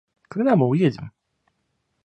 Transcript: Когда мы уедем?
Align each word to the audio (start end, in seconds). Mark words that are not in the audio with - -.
Когда 0.29 0.55
мы 0.55 0.65
уедем? 0.67 1.11